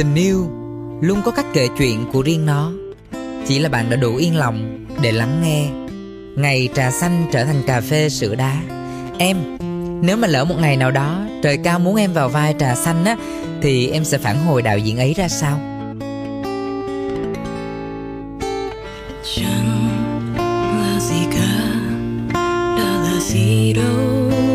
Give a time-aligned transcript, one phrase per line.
[0.00, 0.50] tình yêu,
[1.00, 2.72] luôn có cách kể chuyện của riêng nó.
[3.46, 5.68] Chỉ là bạn đã đủ yên lòng để lắng nghe.
[6.42, 8.56] Ngày trà xanh trở thành cà phê sữa đá.
[9.18, 9.36] Em,
[10.02, 13.04] nếu mà lỡ một ngày nào đó trời cao muốn em vào vai trà xanh
[13.04, 13.16] á,
[13.62, 15.60] thì em sẽ phản hồi đạo diễn ấy ra sao?
[19.36, 19.88] Chẳng
[20.80, 21.64] là gì cả,
[22.76, 24.49] đã là gì đâu.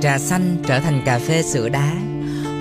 [0.00, 1.92] Trà xanh trở thành cà phê sữa đá.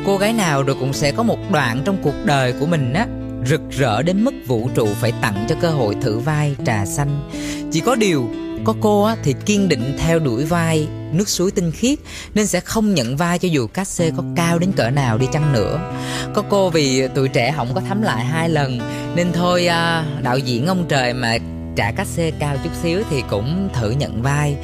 [0.05, 3.07] Cô gái nào rồi cũng sẽ có một đoạn trong cuộc đời của mình á
[3.45, 7.29] rực rỡ đến mức vũ trụ phải tặng cho cơ hội thử vai trà xanh.
[7.71, 8.29] Chỉ có điều
[8.63, 11.99] có cô á, thì kiên định theo đuổi vai nước suối tinh khiết,
[12.33, 15.25] nên sẽ không nhận vai cho dù cát xê có cao đến cỡ nào đi
[15.33, 15.93] chăng nữa.
[16.33, 18.79] Có cô vì tuổi trẻ không có thắm lại hai lần,
[19.15, 21.37] nên thôi à, đạo diễn ông trời mà
[21.75, 24.55] trả cát xê cao chút xíu thì cũng thử nhận vai.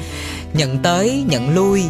[0.54, 1.84] Nhận tới, nhận lui,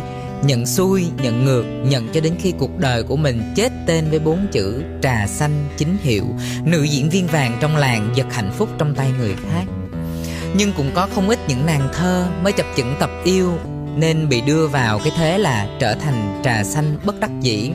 [0.44, 4.20] nhận xuôi, nhận ngược, nhận cho đến khi cuộc đời của mình chết tên với
[4.20, 6.26] bốn chữ trà xanh chính hiệu,
[6.64, 9.64] nữ diễn viên vàng trong làng giật hạnh phúc trong tay người khác.
[10.56, 13.54] Nhưng cũng có không ít những nàng thơ mới chập chững tập yêu
[13.98, 17.72] nên bị đưa vào cái thế là trở thành trà xanh bất đắc dĩ.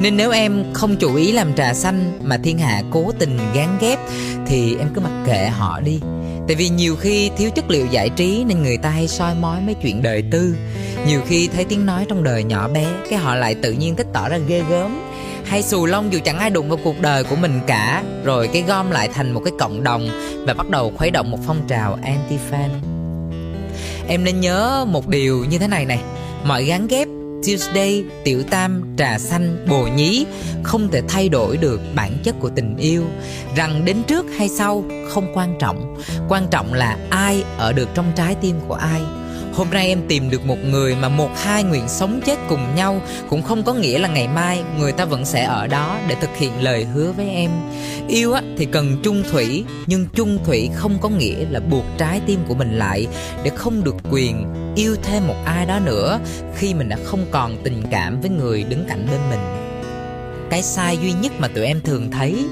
[0.00, 3.76] Nên nếu em không chủ ý làm trà xanh mà thiên hạ cố tình gán
[3.80, 3.98] ghép,
[4.46, 6.00] thì em cứ mặc kệ họ đi.
[6.46, 9.60] Tại vì nhiều khi thiếu chất liệu giải trí nên người ta hay soi mói
[9.60, 10.56] mấy chuyện đời tư.
[11.06, 14.06] Nhiều khi thấy tiếng nói trong đời nhỏ bé, cái họ lại tự nhiên thích
[14.12, 15.02] tỏ ra ghê gớm.
[15.44, 18.02] Hay xù lông dù chẳng ai đụng vào cuộc đời của mình cả.
[18.24, 20.08] Rồi cái gom lại thành một cái cộng đồng
[20.46, 22.95] và bắt đầu khuấy động một phong trào anti fan
[24.08, 26.00] em nên nhớ một điều như thế này này
[26.44, 27.08] mọi gắn ghép
[27.46, 30.26] Tuesday, tiểu tam, trà xanh, bồ nhí
[30.62, 33.04] không thể thay đổi được bản chất của tình yêu.
[33.56, 35.96] Rằng đến trước hay sau không quan trọng,
[36.28, 39.00] quan trọng là ai ở được trong trái tim của ai.
[39.56, 43.00] Hôm nay em tìm được một người mà một hai nguyện sống chết cùng nhau
[43.28, 46.36] cũng không có nghĩa là ngày mai người ta vẫn sẽ ở đó để thực
[46.36, 47.50] hiện lời hứa với em.
[48.08, 52.20] Yêu á thì cần chung thủy, nhưng chung thủy không có nghĩa là buộc trái
[52.26, 53.06] tim của mình lại
[53.42, 54.46] để không được quyền
[54.76, 56.20] yêu thêm một ai đó nữa
[56.56, 59.40] khi mình đã không còn tình cảm với người đứng cạnh bên mình.
[60.50, 62.44] Cái sai duy nhất mà tụi em thường thấy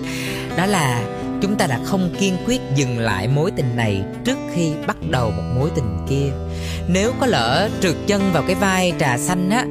[0.56, 1.04] đó là
[1.44, 5.30] chúng ta đã không kiên quyết dừng lại mối tình này trước khi bắt đầu
[5.30, 6.32] một mối tình kia.
[6.88, 9.64] Nếu có lỡ trượt chân vào cái vai trà xanh á,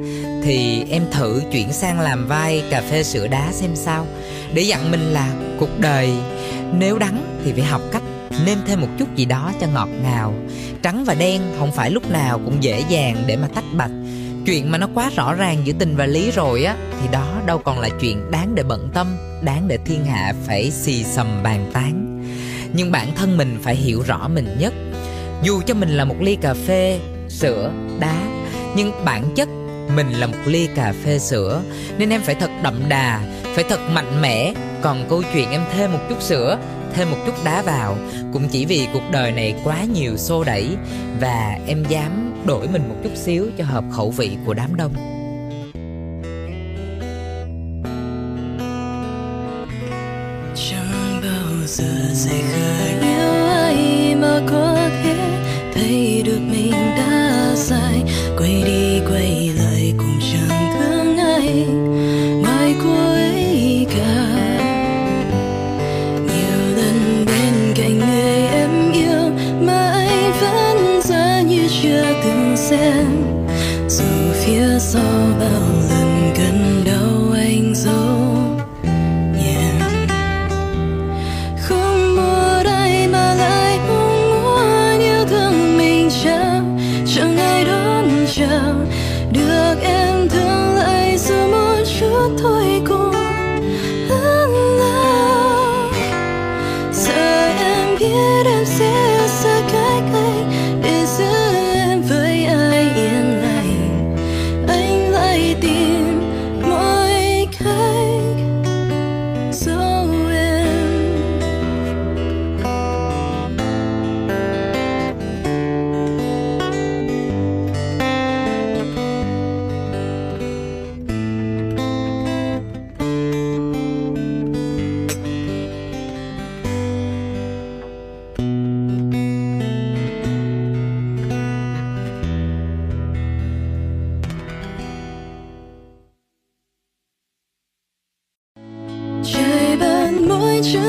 [0.44, 4.06] thì em thử chuyển sang làm vai cà phê sữa đá xem sao.
[4.54, 6.12] Để dặn mình là cuộc đời,
[6.78, 8.02] nếu đắng thì phải học cách
[8.46, 10.34] nêm thêm một chút gì đó cho ngọt ngào.
[10.82, 13.90] Trắng và đen không phải lúc nào cũng dễ dàng để mà tách bạch
[14.46, 17.58] chuyện mà nó quá rõ ràng giữa tình và lý rồi á, thì đó đâu
[17.58, 21.70] còn là chuyện đáng để bận tâm, đáng để thiên hạ phải xì xầm bàn
[21.72, 22.20] tán.
[22.72, 24.72] Nhưng bản thân mình phải hiểu rõ mình nhất.
[25.42, 28.16] Dù cho mình là một ly cà phê, sữa, đá,
[28.76, 29.48] nhưng bản chất
[29.94, 31.62] mình là một ly cà phê, sữa,
[31.98, 33.20] nên em phải thật đậm đà,
[33.54, 34.54] phải thật mạnh mẽ.
[34.82, 36.58] Còn câu chuyện em thêm một chút sữa
[36.94, 37.96] thêm một chút đá vào.
[38.32, 40.76] Cũng chỉ vì cuộc đời này quá nhiều xô đẩy
[41.20, 44.94] và em dám đổi mình một chút xíu cho hợp khẩu vị của đám đông.
[50.54, 55.16] Chẳng bao giờ sẽ khơi nếu ai mà có thể
[55.74, 58.02] thấy được mình đã sai
[58.38, 58.93] quay đi.
[75.14, 75.83] about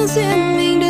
[0.06, 0.85] mỗi chữ